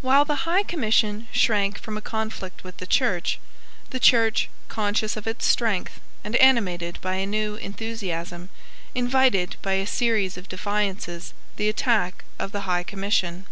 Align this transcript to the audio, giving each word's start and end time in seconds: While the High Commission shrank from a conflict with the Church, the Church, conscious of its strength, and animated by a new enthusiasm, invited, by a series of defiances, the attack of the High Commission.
While 0.00 0.24
the 0.24 0.46
High 0.48 0.62
Commission 0.62 1.28
shrank 1.30 1.78
from 1.78 1.98
a 1.98 2.00
conflict 2.00 2.64
with 2.64 2.78
the 2.78 2.86
Church, 2.86 3.38
the 3.90 4.00
Church, 4.00 4.48
conscious 4.68 5.14
of 5.14 5.26
its 5.26 5.44
strength, 5.44 6.00
and 6.24 6.36
animated 6.36 6.98
by 7.02 7.16
a 7.16 7.26
new 7.26 7.56
enthusiasm, 7.56 8.48
invited, 8.94 9.56
by 9.60 9.74
a 9.74 9.86
series 9.86 10.38
of 10.38 10.48
defiances, 10.48 11.34
the 11.56 11.68
attack 11.68 12.24
of 12.38 12.50
the 12.52 12.60
High 12.62 12.82
Commission. 12.82 13.44